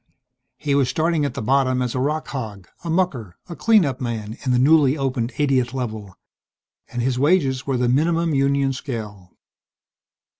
He 0.57 0.73
was 0.73 0.89
starting 0.89 1.25
at 1.25 1.35
the 1.35 1.43
bottom 1.43 1.79
as 1.79 1.93
a 1.93 1.99
rock 1.99 2.27
hog, 2.29 2.67
a 2.83 2.89
mucker, 2.89 3.37
a 3.47 3.55
clean 3.55 3.85
up 3.85 4.01
man 4.01 4.35
in 4.43 4.51
the 4.51 4.57
newly 4.57 4.97
opened 4.97 5.31
80th 5.33 5.75
Level. 5.75 6.15
And 6.89 7.03
his 7.03 7.19
wages 7.19 7.67
were 7.67 7.77
the 7.77 7.87
minimum 7.87 8.33
union 8.33 8.73
scale. 8.73 9.37